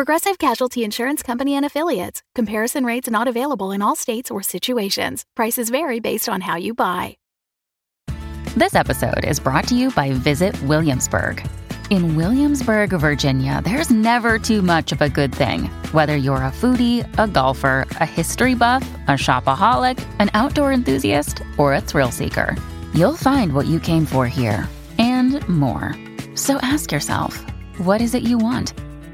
[0.00, 2.22] Progressive Casualty Insurance Company and Affiliates.
[2.34, 5.26] Comparison rates not available in all states or situations.
[5.36, 7.18] Prices vary based on how you buy.
[8.56, 11.46] This episode is brought to you by Visit Williamsburg.
[11.90, 15.64] In Williamsburg, Virginia, there's never too much of a good thing.
[15.92, 21.74] Whether you're a foodie, a golfer, a history buff, a shopaholic, an outdoor enthusiast, or
[21.74, 22.56] a thrill seeker,
[22.94, 24.66] you'll find what you came for here
[24.98, 25.94] and more.
[26.36, 27.38] So ask yourself,
[27.76, 28.72] what is it you want?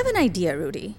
[0.00, 0.94] Have an idea, Rudy.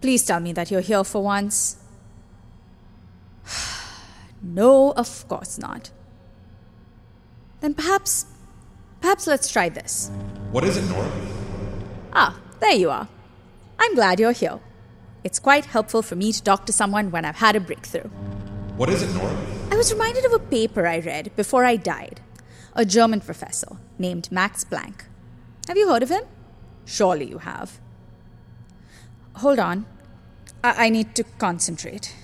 [0.00, 1.74] Please tell me that you're here for once.
[4.40, 5.90] no, of course not.
[7.58, 8.26] Then perhaps.
[9.00, 10.12] Perhaps let's try this.
[10.52, 11.10] What is it, Norah?
[12.12, 13.08] Ah, there you are.
[13.80, 14.60] I'm glad you're here.
[15.24, 18.08] It's quite helpful for me to talk to someone when I've had a breakthrough.
[18.76, 19.36] What is it, Norah?
[19.72, 22.20] I was reminded of a paper I read before I died.
[22.76, 25.07] A German professor named Max Planck.
[25.68, 26.24] Have you heard of him?
[26.86, 27.78] Surely you have.
[29.36, 29.84] Hold on.
[30.64, 32.14] I, I need to concentrate.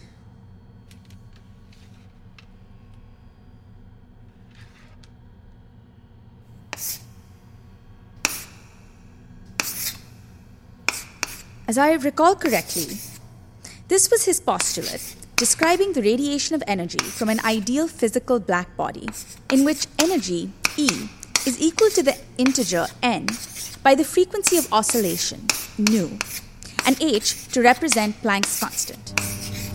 [11.69, 12.99] As I recall correctly,
[13.89, 19.09] this was his postulate describing the radiation of energy from an ideal physical black body,
[19.51, 20.89] in which energy, E,
[21.47, 23.27] is equal to the integer n
[23.83, 25.47] by the frequency of oscillation,
[25.79, 26.19] nu,
[26.87, 29.13] and h to represent Planck's constant.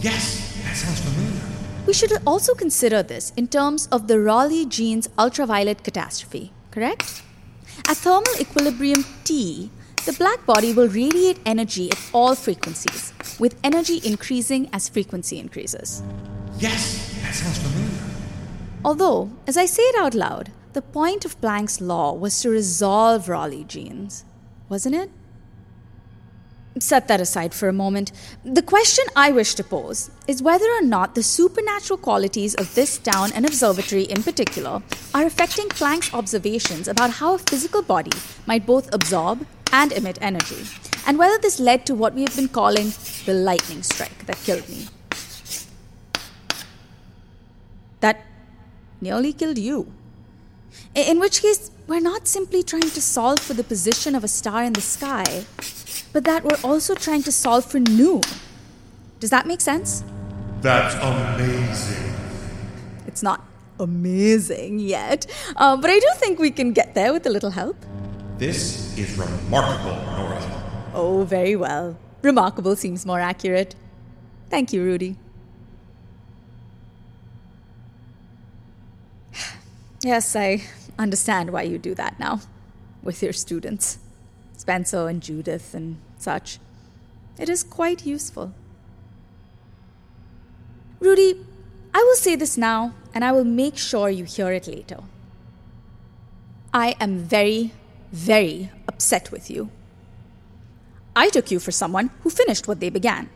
[0.01, 1.41] Yes, that sounds familiar.
[1.85, 7.23] We should also consider this in terms of the Rayleigh Jeans ultraviolet catastrophe, correct?
[7.87, 9.71] At thermal equilibrium T,
[10.05, 16.01] the black body will radiate energy at all frequencies, with energy increasing as frequency increases.
[16.57, 17.89] Yes, that sounds familiar.
[18.83, 23.27] Although, as I say it out loud, the point of Planck's law was to resolve
[23.27, 24.23] Rayleigh Jeans,
[24.69, 25.09] wasn't it?
[26.79, 28.11] Set that aside for a moment.
[28.45, 32.97] The question I wish to pose is whether or not the supernatural qualities of this
[32.99, 34.81] town and observatory in particular
[35.13, 38.11] are affecting Planck's observations about how a physical body
[38.45, 40.65] might both absorb and emit energy,
[41.05, 42.93] and whether this led to what we have been calling
[43.25, 44.87] the lightning strike that killed me.
[47.99, 48.25] That
[49.01, 49.91] nearly killed you.
[50.95, 54.63] In which case, we're not simply trying to solve for the position of a star
[54.63, 55.45] in the sky,
[56.13, 58.21] but that we're also trying to solve for nu.
[59.19, 60.03] Does that make sense?
[60.61, 62.13] That's amazing.
[63.07, 63.45] It's not
[63.79, 65.25] amazing yet,
[65.55, 67.77] uh, but I do think we can get there with a little help.
[68.37, 70.91] This is remarkable, Norah.
[70.93, 71.97] Oh, very well.
[72.21, 73.75] Remarkable seems more accurate.
[74.49, 75.17] Thank you, Rudy.
[80.01, 80.63] Yes, I
[80.97, 82.39] understand why you do that now
[83.03, 83.99] with your students,
[84.55, 86.59] Spencer and Judith and such.
[87.37, 88.53] It is quite useful.
[91.01, 91.45] Rudy,
[91.93, 94.99] I will say this now, and I will make sure you hear it later.
[96.73, 97.73] I am very,
[98.11, 99.69] very upset with you.
[101.15, 103.29] I took you for someone who finished what they began.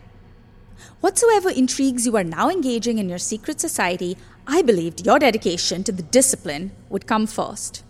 [1.02, 4.18] Whatsoever intrigues you are now engaging in your secret society,
[4.48, 7.84] I believed your dedication to the discipline would come first.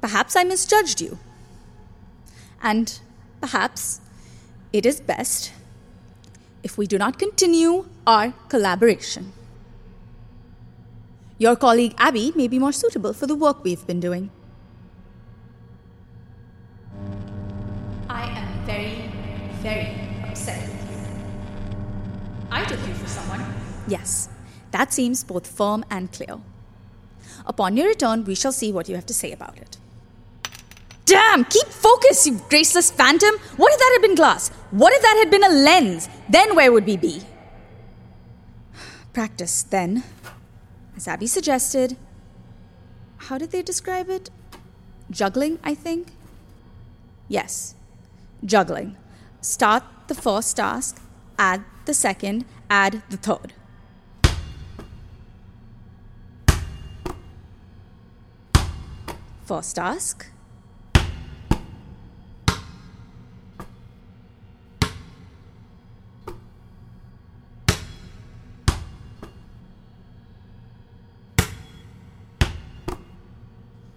[0.00, 1.18] Perhaps I misjudged you.
[2.62, 2.98] And
[3.40, 4.00] perhaps
[4.72, 5.52] it is best
[6.62, 9.32] if we do not continue our collaboration.
[11.38, 14.30] Your colleague Abby may be more suitable for the work we've been doing.
[18.08, 19.10] I am very,
[19.62, 19.96] very
[20.28, 20.81] upset.
[22.52, 23.42] I took you for someone.
[23.88, 24.28] Yes,
[24.72, 26.38] that seems both firm and clear.
[27.46, 29.78] Upon your return, we shall see what you have to say about it.
[31.06, 33.34] Damn, keep focus, you graceless phantom!
[33.56, 34.50] What if that had been glass?
[34.70, 36.08] What if that had been a lens?
[36.28, 37.22] Then where would we be?
[39.14, 40.04] Practice, then.
[40.94, 41.96] As Abby suggested.
[43.16, 44.30] How did they describe it?
[45.10, 46.08] Juggling, I think?
[47.28, 47.74] Yes,
[48.44, 48.96] juggling.
[49.40, 51.00] Start the first task,
[51.38, 53.54] add the second, add the third.
[59.44, 60.26] First task.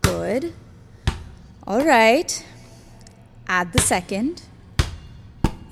[0.01, 0.53] Good.
[1.67, 2.45] All right.
[3.47, 4.41] Add the second.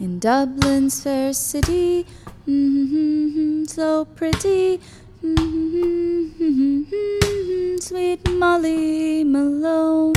[0.03, 2.05] In Dublin's fair city,
[2.45, 4.81] mm-hmm, so pretty,
[5.23, 6.73] mm-hmm,
[7.79, 10.11] sweet Molly Malone,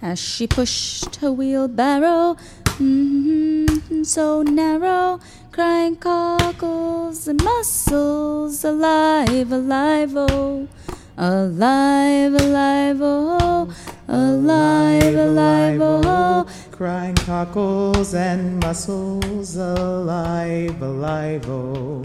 [0.00, 2.36] as she pushed her wheelbarrow,
[2.78, 5.18] mm-hmm, so narrow,
[5.50, 10.68] crying cockles and mussels, alive, alive, oh,
[11.18, 13.74] alive, alive, oh,
[14.08, 16.46] alive, alive, oh.
[16.70, 22.04] Crying cockles and mussels, alive, alive, oh.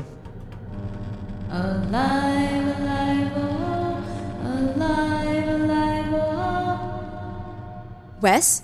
[1.50, 4.04] Alive, alive, oh,
[4.44, 7.84] alive, alive, oh.
[8.22, 8.64] Wes?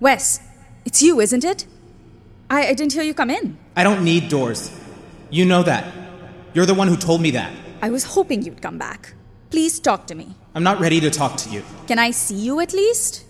[0.00, 0.40] Wes,
[0.84, 1.66] it's you, isn't it?
[2.48, 3.58] I, I didn't hear you come in.
[3.76, 4.70] I don't need doors.
[5.30, 5.92] You know that.
[6.54, 7.52] You're the one who told me that.
[7.82, 9.14] I was hoping you'd come back.
[9.50, 10.34] Please talk to me.
[10.54, 11.62] I'm not ready to talk to you.
[11.86, 13.24] Can I see you at least?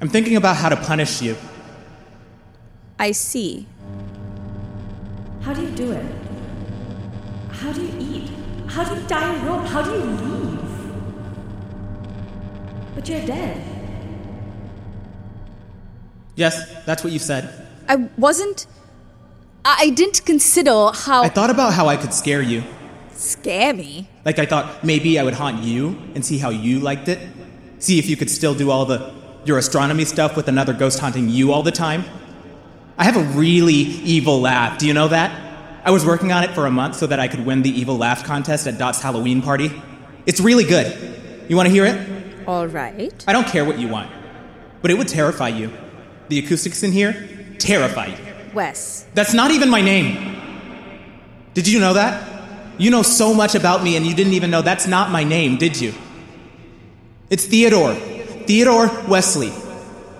[0.00, 1.36] I'm thinking about how to punish you.
[2.98, 3.66] I see.
[5.40, 6.04] How do you do it?
[7.50, 8.30] How do you eat?
[8.66, 9.66] How do you tie die rope?
[9.66, 10.60] How do you leave?
[12.94, 13.62] But you're dead.
[16.36, 17.66] Yes, that's what you said.
[17.88, 18.66] I wasn't.
[19.64, 21.22] I I didn't consider how.
[21.22, 22.62] I thought about how I could scare you.
[23.12, 24.08] scare me.
[24.28, 27.18] Like, I thought maybe I would haunt you and see how you liked it.
[27.78, 29.10] See if you could still do all the
[29.46, 32.04] your astronomy stuff with another ghost haunting you all the time.
[32.98, 34.76] I have a really evil laugh.
[34.76, 35.80] Do you know that?
[35.82, 37.96] I was working on it for a month so that I could win the evil
[37.96, 39.72] laugh contest at Dot's Halloween party.
[40.26, 41.48] It's really good.
[41.48, 42.46] You want to hear it?
[42.46, 43.24] All right.
[43.26, 44.10] I don't care what you want,
[44.82, 45.72] but it would terrify you.
[46.28, 47.14] The acoustics in here
[47.58, 48.52] terrify you.
[48.52, 49.06] Wes.
[49.14, 50.36] That's not even my name.
[51.54, 52.37] Did you know that?
[52.78, 55.56] You know so much about me and you didn't even know that's not my name,
[55.56, 55.92] did you?
[57.28, 57.94] It's Theodore.
[57.94, 59.50] Theodore Wesley.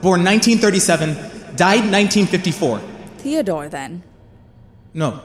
[0.03, 1.15] Born 1937,
[1.57, 2.81] died 1954.
[3.19, 4.03] Theodore, then.
[4.93, 5.23] No.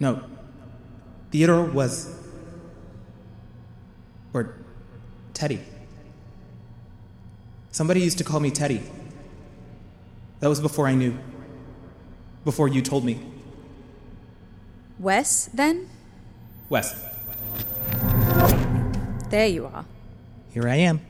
[0.00, 0.22] No.
[1.30, 2.14] Theodore was.
[4.34, 4.54] Or
[5.32, 5.60] Teddy.
[7.70, 8.82] Somebody used to call me Teddy.
[10.40, 11.16] That was before I knew.
[12.44, 13.31] Before you told me.
[15.02, 15.88] Wes, then?
[16.68, 16.94] Wes,
[19.30, 19.84] There you are.
[20.54, 21.00] here I am.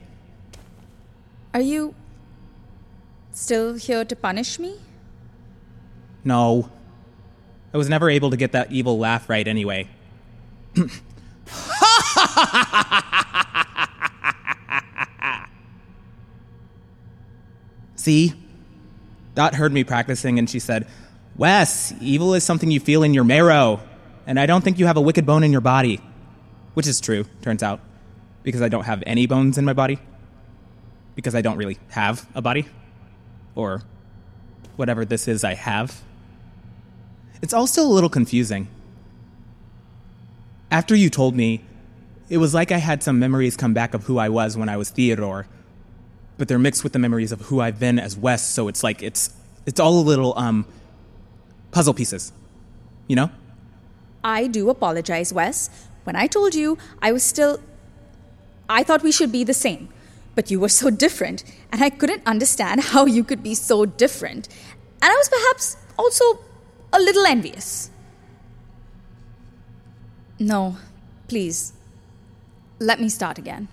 [1.52, 1.94] Are you
[3.32, 4.78] still here to punish me?
[6.24, 6.70] No.
[7.74, 9.88] I was never able to get that evil laugh right anyway.
[17.96, 18.34] See?
[19.34, 20.86] Dot heard me practicing and she said,
[21.36, 23.80] Wes, evil is something you feel in your marrow,
[24.26, 26.00] and I don't think you have a wicked bone in your body.
[26.74, 27.80] Which is true, turns out,
[28.42, 29.98] because I don't have any bones in my body.
[31.14, 32.66] Because I don't really have a body.
[33.54, 33.82] Or
[34.76, 36.00] whatever this is I have.
[37.42, 38.68] It's all still a little confusing.
[40.70, 41.62] After you told me,
[42.30, 44.76] it was like I had some memories come back of who I was when I
[44.78, 45.46] was Theodore,
[46.38, 49.02] but they're mixed with the memories of who I've been as Wes, so it's like
[49.02, 49.34] it's
[49.66, 50.64] it's all a little um
[51.72, 52.32] puzzle pieces.
[53.08, 53.30] You know?
[54.22, 55.68] I do apologize, Wes.
[56.04, 57.60] When I told you, I was still.
[58.68, 59.88] I thought we should be the same.
[60.34, 64.48] But you were so different, and I couldn't understand how you could be so different.
[65.02, 66.38] And I was perhaps also
[66.92, 67.90] a little envious.
[70.38, 70.76] No,
[71.28, 71.72] please.
[72.78, 73.68] Let me start again.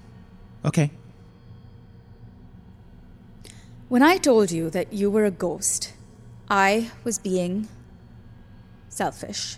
[0.65, 0.91] Okay.
[3.87, 5.93] When I told you that you were a ghost,
[6.49, 7.67] I was being
[8.89, 9.57] selfish.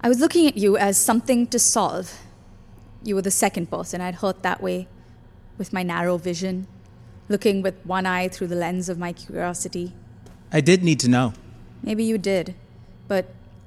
[0.00, 2.20] I was looking at you as something to solve.
[3.02, 4.86] You were the second person I'd hurt that way,
[5.56, 6.66] with my narrow vision,
[7.28, 9.92] looking with one eye through the lens of my curiosity.
[10.52, 11.32] I did need to know.
[11.82, 12.54] Maybe you did,
[13.06, 13.26] but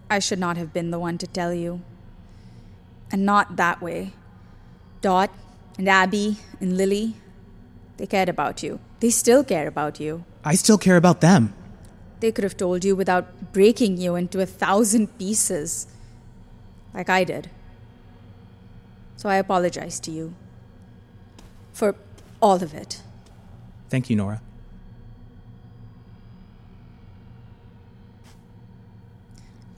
[0.10, 1.82] I should not have been the one to tell you.
[3.12, 4.14] And not that way.
[5.02, 5.32] Dot
[5.78, 7.16] and Abby and Lily,
[7.98, 8.80] they cared about you.
[9.00, 10.24] They still care about you.
[10.44, 11.54] I still care about them.
[12.22, 15.88] They could have told you without breaking you into a thousand pieces,
[16.94, 17.50] like I did.
[19.18, 20.36] So I apologize to you
[21.74, 21.96] for
[22.40, 23.02] all of it.
[23.90, 24.42] Thank you, Norah.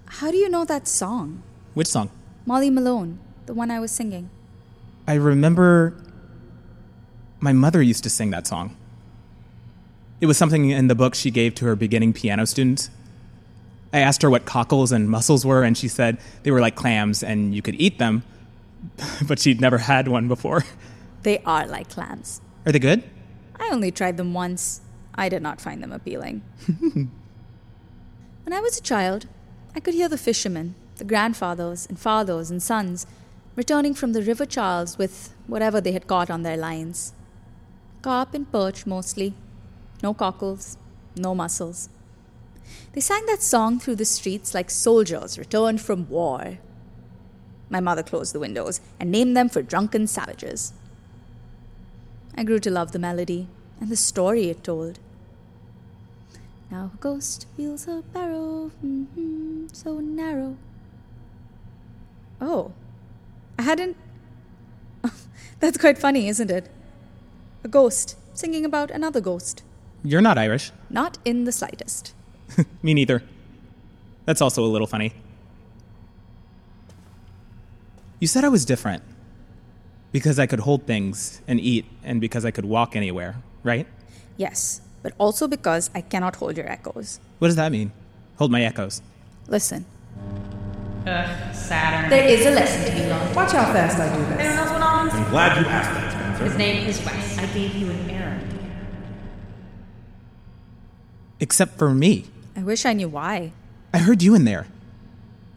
[0.06, 1.44] How do you know that song?
[1.74, 2.10] Which song?
[2.46, 4.30] Molly Malone, the one I was singing.
[5.08, 5.96] I remember
[7.40, 8.76] my mother used to sing that song.
[10.24, 12.90] It was something in the book she gave to her beginning piano students.
[13.92, 17.24] I asked her what cockles and mussels were, and she said they were like clams
[17.24, 18.24] and you could eat them,
[19.28, 20.64] but she'd never had one before.
[21.24, 22.40] They are like clams.
[22.66, 23.04] Are they good?
[23.60, 24.80] I only tried them once.
[25.14, 26.42] I did not find them appealing.
[26.84, 27.10] when
[28.50, 29.28] I was a child,
[29.76, 33.06] I could hear the fishermen, the grandfathers and fathers and sons,
[33.58, 37.12] returning from the River Charles with whatever they had caught on their lines.
[38.02, 39.34] Carp and perch mostly.
[40.04, 40.78] No cockles,
[41.16, 41.88] no mussels.
[42.92, 46.60] They sang that song through the streets like soldiers returned from war.
[47.70, 50.74] My mother closed the windows and named them for drunken savages.
[52.36, 53.48] I grew to love the melody
[53.80, 55.00] and the story it told.
[56.70, 60.58] Now a ghost feels a barrow mm-hmm, so narrow.
[62.42, 62.74] Oh,
[63.58, 63.96] I hadn't.
[65.60, 66.70] That's quite funny, isn't it?
[67.64, 69.64] A ghost singing about another ghost.
[70.04, 70.72] You're not Irish.
[70.90, 72.14] Not in the slightest.
[72.84, 73.24] Me neither.
[74.26, 75.14] That's also a little funny.
[78.20, 79.04] You said I was different
[80.12, 83.88] because I could hold things and eat and because I could walk anywhere, right?
[84.38, 87.20] Yes, but also because I cannot hold your echoes.
[87.40, 87.92] What does that mean?
[88.38, 89.02] Hold my echoes.
[89.48, 89.86] Listen,
[91.06, 92.10] Ugh, Saturn.
[92.10, 93.36] There is a lesson to be learned.
[93.36, 94.56] Watch how fast I do Anyone this.
[94.58, 95.10] else want on?
[95.12, 96.44] I'm glad you asked that, Spencer.
[96.46, 97.38] His name is Wes.
[97.40, 98.10] I gave you an
[101.44, 102.26] Except for me.
[102.56, 103.52] I wish I knew why.
[103.94, 104.66] I heard you in there.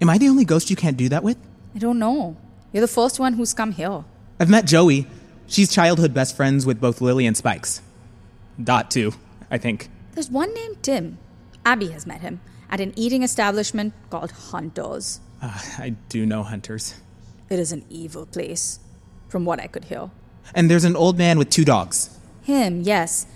[0.00, 1.36] Am I the only ghost you can't do that with?
[1.76, 2.36] I don't know.
[2.72, 4.02] You're the first one who's come here.
[4.40, 5.06] I've met Joey.
[5.46, 7.82] She's childhood best friends with both Lily and Spikes.
[8.60, 9.12] Dot, too,
[9.48, 9.88] I think.
[10.14, 11.18] There's one named Tim.
[11.64, 15.20] Abby has met him at an eating establishment called Hunters.
[15.40, 16.94] Uh, I do know hunters.
[17.48, 18.80] It is an evil place,
[19.28, 20.10] from what I could hear.
[20.52, 22.18] And there's an old man with two dogs.
[22.42, 23.26] Him, yes.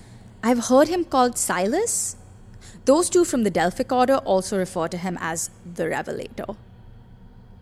[0.42, 2.16] I've heard him called Silas.
[2.84, 6.56] Those two from the Delphic Order also refer to him as the Revelator.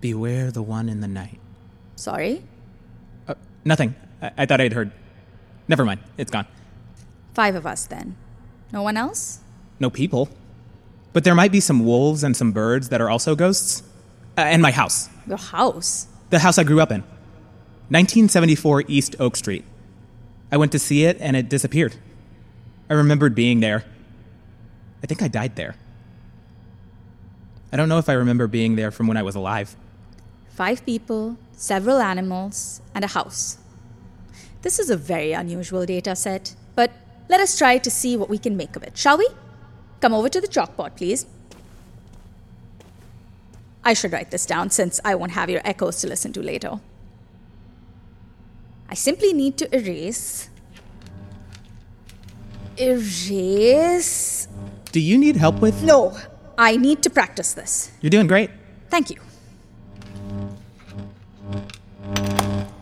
[0.00, 1.40] Beware the one in the night.
[1.96, 2.42] Sorry?
[3.26, 3.34] Uh,
[3.64, 3.94] nothing.
[4.22, 4.92] I-, I thought I'd heard.
[5.66, 6.00] Never mind.
[6.16, 6.46] It's gone.
[7.34, 8.16] Five of us then.
[8.72, 9.40] No one else?
[9.80, 10.28] No people.
[11.12, 13.82] But there might be some wolves and some birds that are also ghosts.
[14.36, 15.08] Uh, and my house.
[15.26, 16.06] Your house?
[16.30, 17.00] The house I grew up in.
[17.90, 19.64] 1974 East Oak Street.
[20.52, 21.96] I went to see it and it disappeared.
[22.88, 23.84] I remembered being there.
[25.02, 25.76] I think I died there.
[27.72, 29.76] I don't know if I remember being there from when I was alive.
[30.48, 33.58] Five people, several animals, and a house.
[34.62, 36.90] This is a very unusual data set, but
[37.28, 39.28] let us try to see what we can make of it, shall we?
[40.00, 41.26] Come over to the chalkboard, please.
[43.84, 46.80] I should write this down since I won't have your echoes to listen to later.
[48.88, 50.48] I simply need to erase.
[52.78, 54.48] Erase.
[54.98, 55.84] Do you need help with?
[55.84, 56.18] No,
[56.58, 57.92] I need to practice this.
[58.00, 58.50] You're doing great.
[58.90, 59.20] Thank you.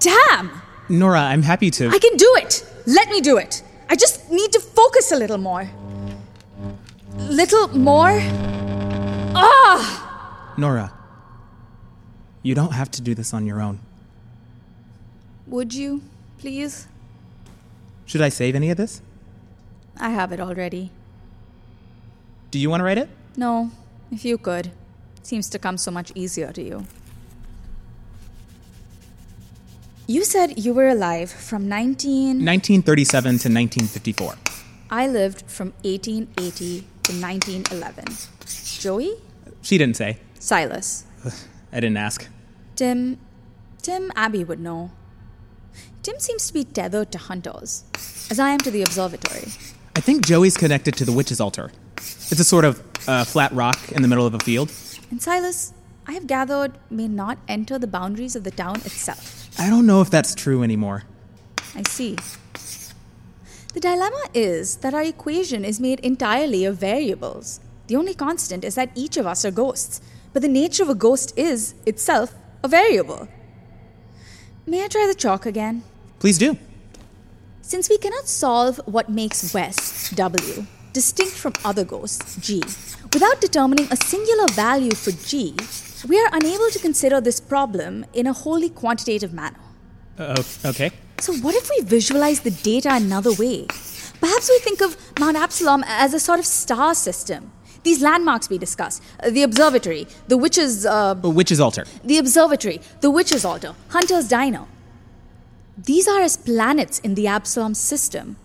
[0.01, 0.51] Damn!
[0.89, 1.89] Norah, I'm happy to.
[1.91, 2.65] I can do it!
[2.87, 3.63] Let me do it!
[3.91, 5.69] I just need to focus a little more.
[7.19, 8.19] Little more?
[9.37, 10.55] Ah!
[10.57, 10.95] Norah,
[12.43, 13.81] you don't have to do this on your own.
[15.49, 16.01] Would you,
[16.39, 16.89] please?
[18.07, 19.03] Should I save any of this?
[20.01, 20.93] I have it already.
[22.57, 23.11] Do you want to write it?
[23.37, 23.71] No,
[24.11, 24.71] if you could.
[25.23, 26.87] Seems to come so much easier to you.
[30.07, 32.39] You said you were alive from 19.
[32.47, 34.37] 1937 to 1954.
[34.91, 38.05] I lived from 1880 to 1911.
[38.81, 39.13] Joey?
[39.61, 40.17] She didn't say.
[40.39, 41.05] Silas.
[41.73, 42.27] I didn't ask.
[42.75, 43.19] Tim.
[43.83, 44.93] Tim Abby would know.
[46.03, 47.85] Tim seems to be tethered to hunters,
[48.31, 49.53] as I am to the observatory.
[49.95, 51.71] I think Joey's connected to the witch's altar.
[52.31, 54.73] It's a sort of uh, flat rock in the middle of a field.
[55.11, 55.73] And Silas,
[56.07, 59.49] I have gathered, may not enter the boundaries of the town itself.
[59.59, 61.05] I don't know if that's true anymore.
[61.75, 62.17] I see.
[63.75, 67.61] The dilemma is that our equation is made entirely of variables.
[67.89, 70.01] The only constant is that each of us are ghosts,
[70.33, 73.29] but the nature of a ghost is, itself, a variable.
[74.67, 75.83] May I try the chalk again?
[76.19, 76.57] Please do.
[77.63, 80.67] Since we cannot solve what makes Wes W,
[80.97, 82.63] distinct from other ghosts, G,
[83.13, 85.55] without determining a singular value for G,
[86.09, 89.61] we are unable to consider this problem in a wholly quantitative manner.
[90.19, 90.91] Uh, okay.
[91.21, 93.67] So, what if we visualize the data another way?
[94.25, 97.53] Perhaps we think of Mount Absalom as a sort of star system.
[97.83, 100.87] These landmarks we discussed uh, the observatory, the witch's.
[100.87, 101.85] Uh, Witch's altar.
[102.13, 104.65] the observatory, the witch's altar, Hunter's diner.
[105.93, 108.37] These are as planets in the Absalom system,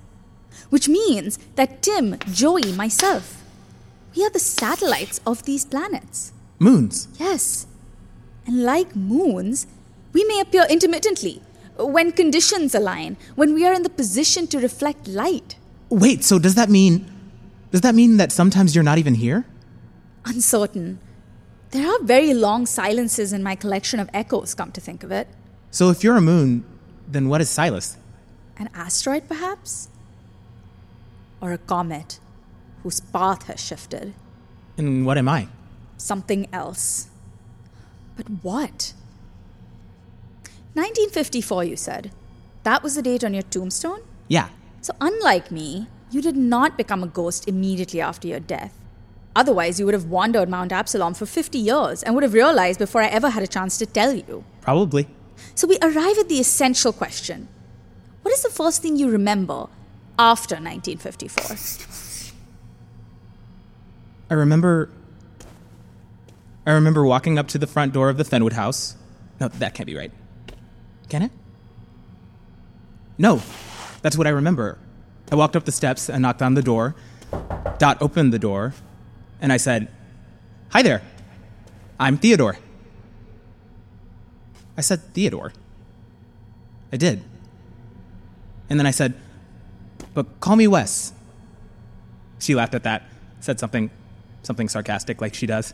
[0.72, 3.44] which means that Tim, Joey, myself,
[4.16, 6.34] we are the satellites of these planets.
[6.58, 7.08] Moons.
[7.20, 7.68] Yes.
[8.48, 9.68] And like moons,
[10.14, 11.42] we may appear intermittently
[11.78, 15.56] when conditions align, when we are in the position to reflect light.
[15.90, 17.10] Wait, so does that mean.
[17.72, 19.46] Does that mean that sometimes you're not even here?
[20.26, 21.00] Uncertain.
[21.72, 25.28] There are very long silences in my collection of echoes, come to think of it.
[25.70, 26.66] So if you're a moon,
[27.08, 27.98] then what is Silas?
[28.58, 29.90] An asteroid, perhaps?
[31.42, 32.20] Or a comet
[32.84, 34.14] whose path has shifted.
[34.78, 35.48] And what am I?
[35.98, 37.10] Something else.
[38.16, 38.94] But what?
[40.74, 42.12] 1954, you said.
[42.64, 44.02] That was the date on your tombstone?
[44.28, 44.50] Yeah.
[44.82, 48.74] So, unlike me, you did not become a ghost immediately after your death.
[49.36, 53.02] Otherwise, you would have wandered Mount Absalom for 50 years and would have realized before
[53.02, 54.44] I ever had a chance to tell you.
[54.62, 55.08] Probably.
[55.56, 57.48] So, we arrive at the essential question
[58.22, 59.68] What is the first thing you remember
[60.22, 62.34] after 1954?
[64.30, 64.90] I remember.
[66.66, 68.96] I remember walking up to the front door of the Fenwood house.
[69.40, 70.12] No, that can't be right.
[71.10, 71.32] Can it?
[73.18, 73.42] No,
[74.04, 74.78] that's what I remember.
[75.32, 76.96] I walked up the steps and knocked on the door.
[77.80, 78.76] Dot opened the door,
[79.42, 79.88] and I said,
[80.70, 81.02] Hi there.
[82.00, 82.58] I'm Theodore.
[84.78, 85.52] I said, Theodore.
[86.94, 87.24] I did.
[88.70, 89.16] And then I said,
[90.14, 91.14] But call me Wes.
[92.40, 93.04] She laughed at that,
[93.40, 93.90] said something
[94.44, 95.74] something sarcastic like she does.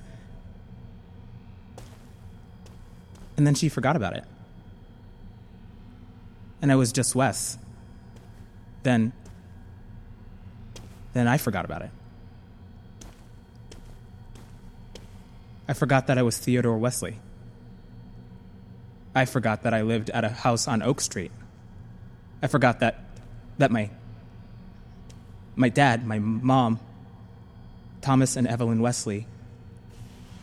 [3.38, 4.26] And then she forgot about it.
[6.62, 7.58] And I was just Wes.
[8.84, 9.13] Then
[11.13, 11.89] then I forgot about it.
[15.67, 17.19] I forgot that I was Theodore Wesley.
[19.15, 21.32] I forgot that I lived at a house on Oak Street.
[22.41, 23.04] I forgot that
[23.58, 23.89] that my
[25.58, 26.80] my dad, my mom,
[28.02, 29.28] Thomas and Evelyn Wesley.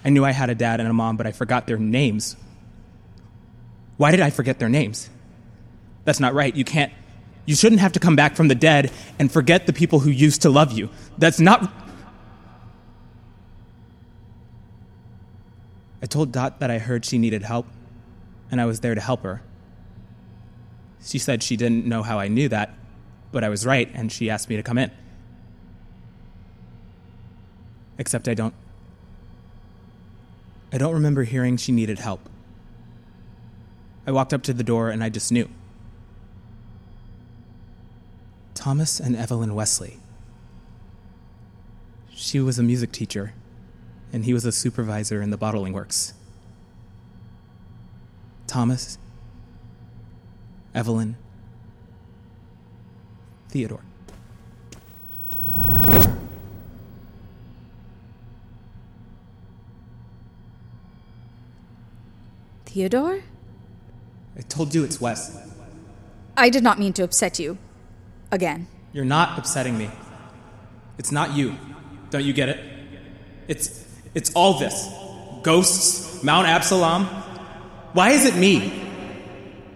[0.04, 2.36] I knew I had a dad and a mom, but I forgot their names.
[3.96, 5.08] Why did I forget their names?
[6.04, 6.54] That's not right.
[6.54, 6.92] You can't.
[7.46, 10.42] You shouldn't have to come back from the dead and forget the people who used
[10.42, 10.90] to love you.
[11.16, 11.72] That's not.
[16.02, 17.66] I told Dot that I heard she needed help,
[18.50, 19.42] and I was there to help her.
[21.02, 22.74] She said she didn't know how I knew that,
[23.32, 24.90] but I was right, and she asked me to come in.
[27.98, 28.54] Except I don't.
[30.72, 32.28] I don't remember hearing she needed help.
[34.06, 35.48] I walked up to the door and I just knew.
[38.54, 39.98] Thomas and Evelyn Wesley.
[42.10, 43.34] She was a music teacher,
[44.12, 46.14] and he was a supervisor in the bottling works.
[48.46, 48.98] Thomas,
[50.74, 51.16] Evelyn,
[53.48, 53.84] Theodore.
[62.74, 63.22] Theodore?
[64.36, 65.38] I told you it's Wes.
[66.36, 67.56] I did not mean to upset you.
[68.32, 68.66] Again.
[68.92, 69.90] You're not upsetting me.
[70.98, 71.56] It's not you.
[72.10, 72.58] Don't you get it?
[73.46, 74.90] It's it's all this.
[75.44, 77.04] Ghosts, Mount Absalom.
[77.92, 78.70] Why is it me?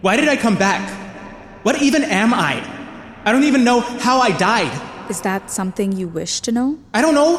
[0.01, 0.83] Why did I come back?
[1.63, 2.59] What even am I?
[3.23, 4.75] I don't even know how I died.
[5.09, 6.77] Is that something you wish to know?
[6.93, 7.31] I don't know.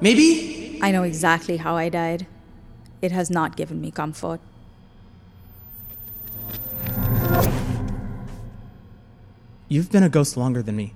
[0.00, 2.26] Maybe I know exactly how I died.
[3.02, 4.40] It has not given me comfort.
[9.68, 10.94] You've been a ghost longer than me.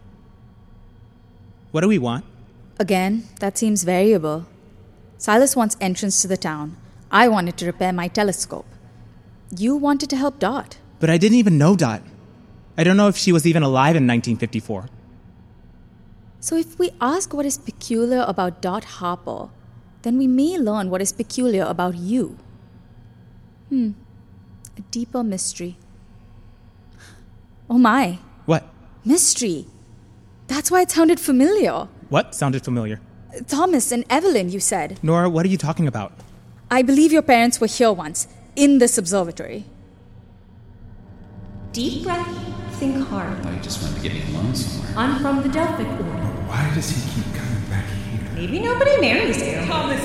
[1.70, 2.24] What do we want?
[2.78, 4.46] Again, that seems variable.
[5.18, 6.76] Silas wants entrance to the town.
[7.10, 8.66] I wanted to repair my telescope.
[9.56, 10.78] You wanted to help Dot.
[10.98, 12.02] But I didn't even know Dot.
[12.78, 14.88] I don't know if she was even alive in 1954.
[16.40, 19.50] So if we ask what is peculiar about Dot Harper,
[20.02, 22.38] then we may learn what is peculiar about you.
[23.68, 23.90] Hmm.
[24.78, 25.76] A deeper mystery.
[27.68, 28.18] Oh my.
[28.50, 28.64] What?
[29.04, 29.66] Mystery.
[30.48, 31.86] That's why it sounded familiar.
[32.08, 33.00] What sounded familiar?
[33.46, 34.98] Thomas and Evelyn, you said.
[35.04, 36.12] Norah, what are you talking about?
[36.68, 39.66] I believe your parents were here once, in this observatory.
[41.70, 42.26] Deep breath,
[42.80, 43.38] think hard.
[43.38, 44.94] I thought you just wanted to get me alone somewhere.
[44.96, 46.26] I'm from the Delphic Order.
[46.50, 48.32] Why does he keep coming back here?
[48.34, 49.64] Maybe nobody marries you.
[49.64, 50.02] Thomas,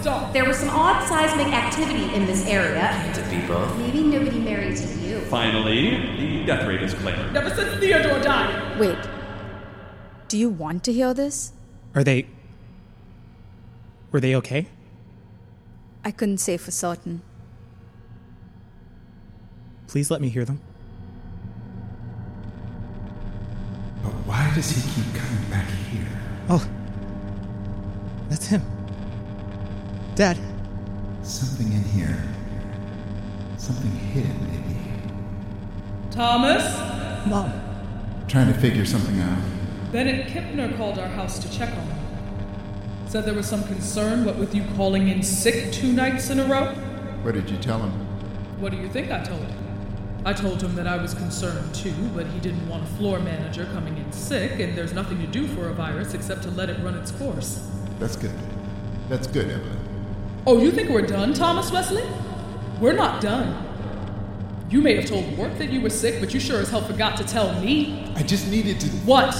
[0.00, 0.32] stop.
[0.32, 3.12] There was some odd seismic activity in this area.
[3.14, 3.76] To be both.
[3.78, 5.20] Maybe nobody marries you.
[5.22, 7.16] Finally, the death rate is clear.
[7.32, 8.78] Never since Theodore died.
[8.78, 8.98] Wait.
[10.28, 11.52] Do you want to hear this?
[11.94, 12.26] Are they.
[14.12, 14.66] Were they okay?
[16.04, 17.22] I couldn't say for certain.
[19.86, 20.60] Please let me hear them.
[24.02, 26.06] But why does he keep coming back here?
[26.48, 26.66] Oh.
[28.28, 28.62] That's him.
[30.18, 30.36] Dad.
[31.22, 32.20] Something in here.
[33.56, 34.80] Something hidden, maybe.
[36.10, 36.64] Thomas?
[37.24, 37.52] Mom.
[38.26, 39.38] Trying to figure something out.
[39.92, 41.98] Bennett Kipner called our house to check on him.
[43.06, 46.46] Said there was some concern, what with you calling in sick two nights in a
[46.46, 46.74] row?
[47.22, 47.92] What did you tell him?
[48.58, 50.22] What do you think I told him?
[50.24, 53.66] I told him that I was concerned too, but he didn't want a floor manager
[53.66, 56.82] coming in sick, and there's nothing to do for a virus except to let it
[56.82, 57.70] run its course.
[58.00, 58.34] That's good.
[59.08, 59.87] That's good, Evelyn.
[60.48, 62.02] Oh, you think we're done, Thomas Wesley?
[62.80, 63.66] We're not done.
[64.70, 67.18] You may have told work that you were sick, but you sure as hell forgot
[67.18, 68.10] to tell me.
[68.16, 68.86] I just needed to.
[69.04, 69.34] What?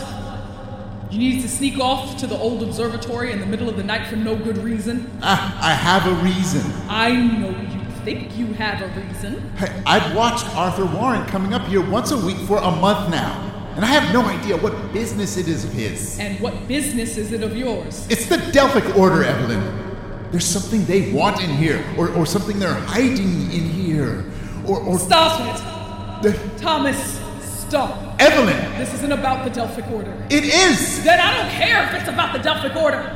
[1.10, 4.06] You needed to sneak off to the old observatory in the middle of the night
[4.06, 5.10] for no good reason?
[5.22, 6.70] Ah, I have a reason.
[6.90, 9.50] I know you think you have a reason.
[9.56, 13.32] Hey, I've watched Arthur Warren coming up here once a week for a month now,
[13.76, 16.18] and I have no idea what business it is of his.
[16.20, 18.06] And what business is it of yours?
[18.10, 19.87] It's the Delphic Order, Evelyn.
[20.30, 24.24] There's something they want in here, or, or something they're hiding in here,
[24.66, 26.22] or, or Stop it!
[26.22, 28.20] The- Thomas, stop.
[28.20, 30.12] Evelyn, This isn't about the Delphic Order.
[30.28, 31.02] it is.
[31.04, 33.14] Then I don't care if it's about the Delphic Order.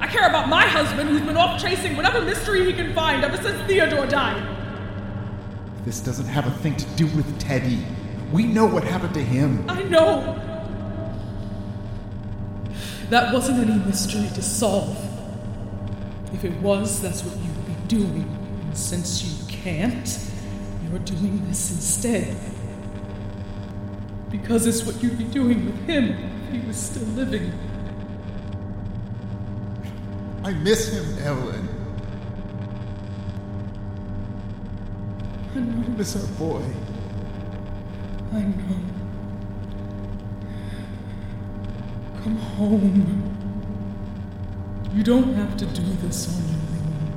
[0.00, 3.36] I care about my husband who's been off chasing whatever mystery he can find ever
[3.36, 4.56] since Theodore died.
[5.84, 7.84] This doesn't have a thing to do with Teddy.
[8.32, 9.64] We know what happened to him.
[9.68, 10.36] I know.
[13.10, 14.96] That wasn't any mystery to solve.
[16.32, 18.24] If it was, that's what you'd be doing.
[18.62, 20.18] And since you can't,
[20.88, 22.36] you're doing this instead.
[24.30, 26.12] Because it's what you'd be doing with him
[26.44, 27.52] if he was still living.
[30.44, 31.68] I miss him, Evelyn.
[35.54, 36.62] I know you miss our boy.
[38.32, 38.76] I know.
[42.22, 43.29] Come home.
[44.94, 47.10] You don't have to do this on your own.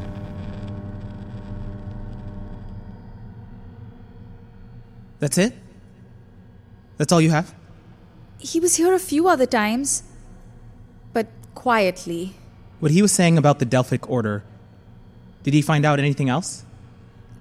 [5.19, 5.53] That's it?
[6.97, 7.55] That's all you have?
[8.37, 10.03] He was here a few other times,
[11.13, 12.35] but quietly.
[12.79, 14.43] What he was saying about the Delphic Order,
[15.41, 16.65] did he find out anything else?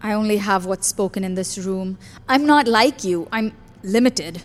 [0.03, 1.99] I only have what's spoken in this room.
[2.29, 3.29] I'm not like you.
[3.31, 4.43] I'm limited.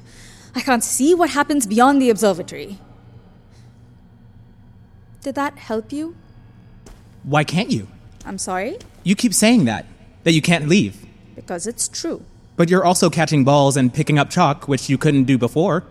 [0.54, 2.80] I can't see what happens beyond the observatory.
[5.21, 6.15] Did that help you?
[7.23, 7.88] Why can't you?
[8.25, 8.77] I'm sorry?
[9.03, 9.86] You keep saying that,
[10.23, 11.06] that you can't leave.
[11.36, 12.23] Because it's true.
[12.56, 15.84] But you're also catching balls and picking up chalk, which you couldn't do before.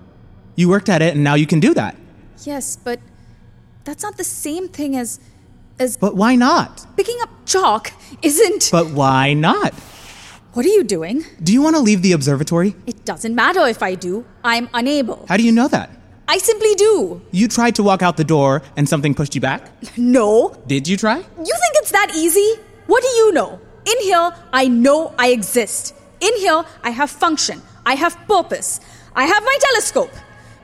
[0.57, 1.97] You worked at it and now you can do that.
[2.45, 3.01] Yes, but
[3.85, 5.21] that's not the same thing as
[5.79, 6.87] as But why not?
[6.97, 9.75] picking up chalk isn't But why not?
[10.55, 11.25] What are you doing?
[11.43, 12.75] Do you want to leave the observatory?
[12.87, 14.25] It doesn't matter if I do.
[14.43, 15.27] I'm unable.
[15.29, 15.91] How do you know that?
[16.29, 17.23] I simply do.
[17.31, 19.63] You tried to walk out the door and something pushed you back?
[19.97, 20.57] No.
[20.67, 21.17] Did you try?
[21.19, 21.25] You
[21.63, 22.55] think it's that easy?
[22.87, 23.61] What do you know?
[23.87, 25.95] In here, I know I exist.
[26.21, 27.63] In here, I have function.
[27.85, 28.81] I have purpose.
[29.15, 30.11] I have my telescope.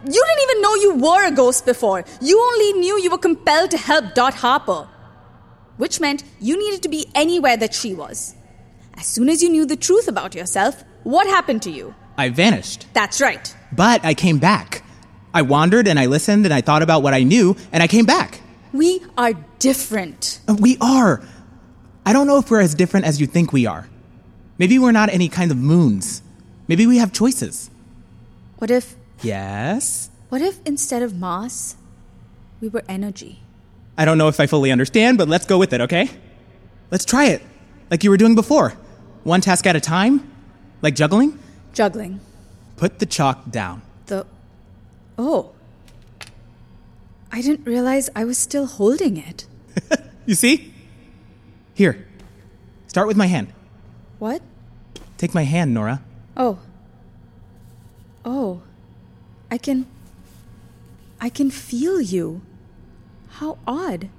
[0.05, 2.05] You didn't even know you were a ghost before.
[2.21, 4.89] You only knew you were compelled to help Dot Harper.
[5.77, 8.35] Which meant you needed to be anywhere that she was.
[8.95, 11.95] As soon as you knew the truth about yourself, what happened to you?
[12.19, 12.87] I vanished.
[12.93, 13.55] That's right.
[13.73, 14.82] But I came back.
[15.35, 18.05] I wandered and I listened and I thought about what I knew and I came
[18.05, 18.41] back.
[18.73, 20.41] We are different.
[20.49, 21.23] Uh, We are.
[22.05, 23.89] I don't know if we're as different as you think we are.
[24.59, 26.23] Maybe we're not any kind of moons.
[26.69, 27.71] Maybe we have choices.
[28.59, 30.11] What if Yes?
[30.29, 31.77] what if instead of moss,
[32.61, 33.41] we were energy?
[33.99, 36.09] I don't know if I fully understand, but let's go with it, okay?
[36.91, 37.43] Let's try it.
[37.91, 38.71] Like you were doing before.
[39.25, 40.31] One task at a time?
[40.81, 41.39] Like juggling?
[41.75, 42.21] Juggling.
[42.77, 43.83] Put the chalk down.
[45.19, 45.53] Oh.
[47.31, 49.47] I didn't realize I was still holding it.
[50.25, 50.73] You see?
[51.75, 52.07] Here.
[52.87, 53.53] Start with my hand.
[54.21, 54.41] What?
[55.19, 56.01] Take my hand, Norah.
[56.37, 56.61] Oh.
[58.25, 58.63] Oh.
[59.51, 59.87] I can.
[61.21, 62.41] I can feel you.
[63.31, 64.11] How odd.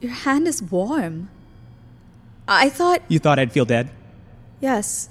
[0.00, 1.28] Your hand is warm.
[2.48, 3.02] I thought.
[3.06, 3.90] You thought I'd feel dead?
[4.60, 5.10] Yes.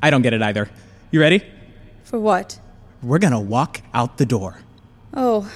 [0.00, 0.70] I don't get it either.
[1.10, 1.42] You ready?
[2.04, 2.60] For what?
[3.04, 4.60] We're gonna walk out the door.
[5.12, 5.52] Oh.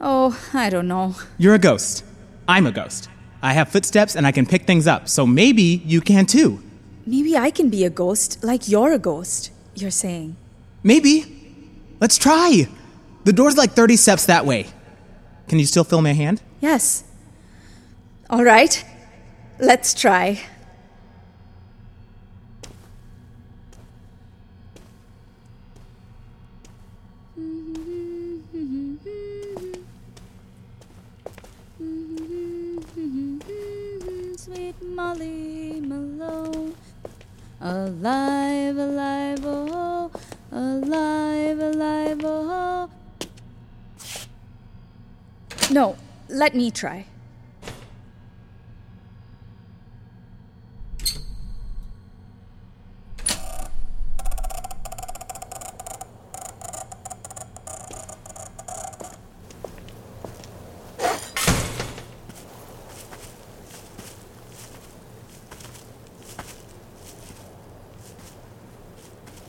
[0.00, 1.14] Oh, I don't know.
[1.36, 2.02] You're a ghost.
[2.48, 3.10] I'm a ghost.
[3.42, 6.62] I have footsteps and I can pick things up, so maybe you can too.
[7.04, 10.36] Maybe I can be a ghost like you're a ghost, you're saying.
[10.82, 11.36] Maybe.
[12.00, 12.66] Let's try.
[13.24, 14.66] The door's like 30 steps that way.
[15.48, 16.40] Can you still feel my hand?
[16.62, 17.04] Yes.
[18.30, 18.82] All right.
[19.58, 20.40] Let's try.
[37.62, 40.10] Alive, alive, oh,
[40.50, 42.90] alive, alive, oh.
[45.70, 45.96] No,
[46.30, 47.04] let me try.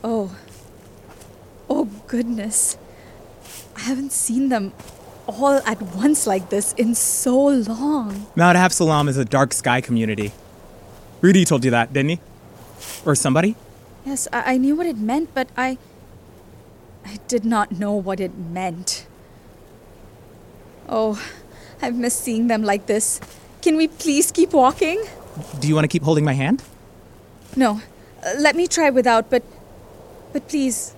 [0.03, 0.35] Oh.
[1.69, 2.77] Oh, goodness.
[3.77, 4.73] I haven't seen them
[5.27, 8.27] all at once like this in so long.
[8.35, 10.33] Mount Absalom is a dark sky community.
[11.21, 12.19] Rudy told you that, didn't he?
[13.05, 13.55] Or somebody?
[14.05, 15.77] Yes, I, I knew what it meant, but I.
[17.05, 19.07] I did not know what it meant.
[20.89, 21.17] Oh,
[21.81, 23.21] I've missed seeing them like this.
[23.61, 25.01] Can we please keep walking?
[25.61, 26.61] Do you want to keep holding my hand?
[27.55, 27.81] No,
[28.25, 29.43] uh, let me try without, but.
[30.33, 30.93] But please,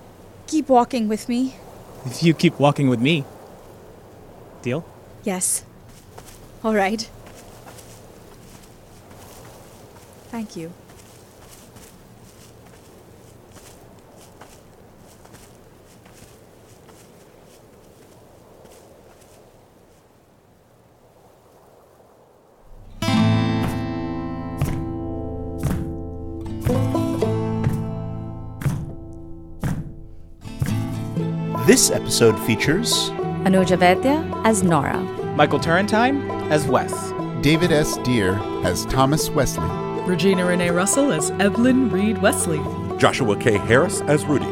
[0.46, 1.56] keep walking with me.
[2.06, 3.24] If you keep walking with me.
[4.62, 4.84] Deal?
[5.24, 5.64] Yes.
[6.62, 7.08] All right.
[10.30, 10.72] Thank you.
[31.74, 33.10] This episode features
[33.46, 35.02] Anuja Vaidya as Norah.
[35.34, 36.92] Michael Turrentine as Wes.
[37.42, 37.96] David S.
[38.04, 39.68] Dear as Thomas Wesley.
[40.02, 42.60] Regina Renee Russell as Evelyn Reed Wesley.
[42.96, 43.58] Joshua K.
[43.58, 44.44] Harris as Rudy.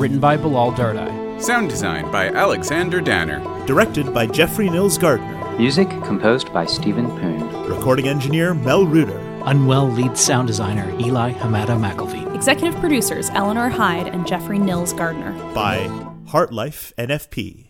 [0.00, 1.40] Written by Bilal Dardai.
[1.40, 3.38] Sound design by Alexander Danner.
[3.66, 5.31] directed by Jeffrey Nils Gardner,
[5.62, 7.70] Music composed by Stephen Poon.
[7.70, 12.34] recording engineer Mel Ruder, Unwell lead sound designer Eli Hamada McIlveen.
[12.34, 15.30] Executive producers Eleanor Hyde and Jeffrey Nils Gardner.
[15.54, 15.78] by
[16.26, 17.68] HartLife NFP.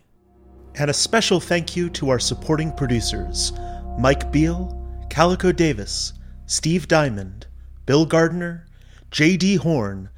[0.76, 3.52] And a special thank you to our supporting producers
[3.98, 4.74] Mike Beal,
[5.10, 6.14] Calico Davis,
[6.46, 7.46] Steve Diamond,
[7.84, 8.66] Bill Gardner,
[9.10, 9.56] J.D.
[9.56, 10.08] Horn,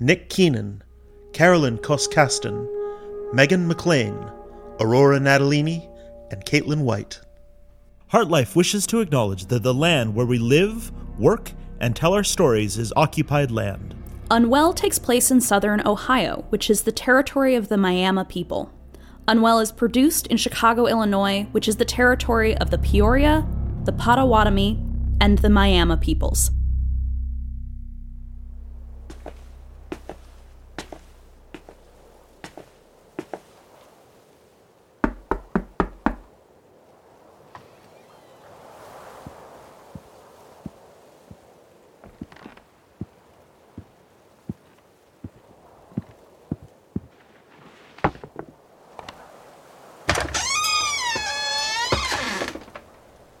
[0.00, 0.82] Nick Keenan,
[1.34, 2.66] Carolyn Koskaston,
[3.34, 4.16] Megan McLean,
[4.80, 5.86] Aurora Natalini,
[6.30, 7.20] and Caitlin White.
[8.12, 12.78] HartLife wishes to acknowledge that the land where we live, work, and tell our stories
[12.78, 13.94] is occupied land.
[14.30, 18.72] Unwell takes place in southern Ohio, which is the territory of the Miami people.
[19.26, 23.46] Unwell is produced in Chicago, Illinois, which is the territory of the Peoria,
[23.84, 24.82] the Potawatomi,
[25.20, 26.50] and the Miami peoples.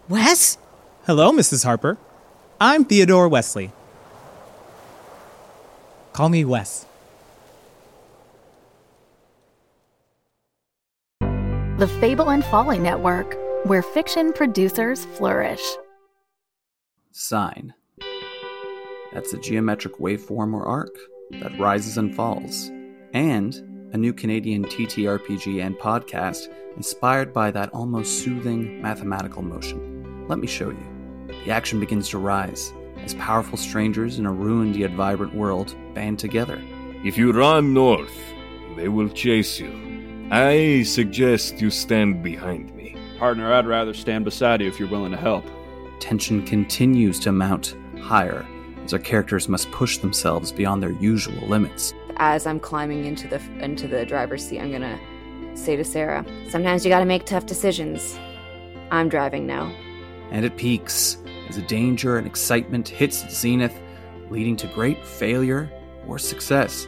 [0.08, 0.56] Wes?
[1.04, 1.64] Hello, Mrs.
[1.64, 1.98] Harper.
[2.58, 3.72] I'm Theodore Wesley.
[6.14, 6.86] Call me Wes.
[11.20, 15.62] The Fable and Folly Network, where fiction producers flourish.
[17.12, 17.74] Sine.
[19.12, 20.96] That's a geometric waveform or arc
[21.32, 22.70] that rises and falls.
[23.12, 23.54] And
[23.92, 29.87] a new Canadian TTRPG and podcast inspired by that almost soothing mathematical motion.
[30.28, 30.86] Let me show you.
[31.44, 36.18] The action begins to rise as powerful strangers in a ruined yet vibrant world band
[36.18, 36.62] together.
[37.02, 38.14] If you run north,
[38.76, 40.28] they will chase you.
[40.30, 42.94] I suggest you stand behind me.
[43.18, 45.46] Partner, I'd rather stand beside you if you're willing to help.
[46.00, 48.46] Tension continues to mount higher
[48.84, 51.94] as our characters must push themselves beyond their usual limits.
[52.18, 54.98] As I'm climbing into the into the driver's seat, I'm gonna
[55.54, 58.18] say to Sarah, sometimes you gotta make tough decisions.
[58.90, 59.72] I'm driving now.
[60.30, 63.78] And it peaks as the danger and excitement hits its zenith,
[64.30, 65.70] leading to great failure
[66.06, 66.86] or success.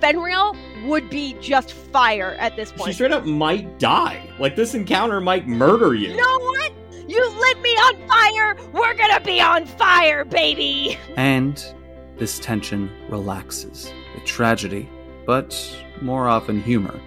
[0.00, 0.52] Fenrir
[0.84, 2.88] would be just fire at this point.
[2.88, 4.28] She straight up might die.
[4.38, 6.08] Like this encounter might murder you.
[6.08, 6.72] You know what?
[7.06, 8.56] You lit me on fire.
[8.72, 10.96] We're gonna be on fire, baby.
[11.16, 11.62] And
[12.16, 14.88] this tension relaxes with tragedy,
[15.26, 16.98] but more often humor,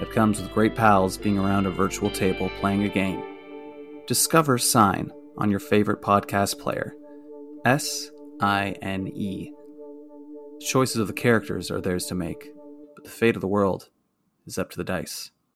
[0.00, 3.22] that comes with great pals being around a virtual table playing a game.
[4.06, 6.94] Discover Sine on your favorite podcast player.
[7.64, 9.52] S I N E.
[10.60, 12.52] Choices of the characters are theirs to make,
[12.94, 13.88] but the fate of the world
[14.46, 15.32] is up to the dice.